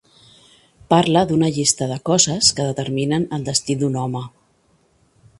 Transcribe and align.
Parla 0.93 1.21
d'una 1.31 1.49
llista 1.57 1.89
de 1.91 1.97
coses 2.09 2.49
que 2.59 2.65
determinen 2.69 3.27
el 3.37 3.45
destí 3.51 3.75
d'un 3.83 3.99
home. 4.05 4.23